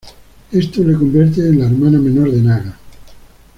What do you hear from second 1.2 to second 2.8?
en la hermana menor de Naga.